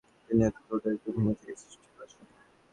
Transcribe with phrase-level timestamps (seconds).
[0.25, 2.23] তিনি তোমাদেরকে ভূমি থেকে সৃষ্টি করেছেন।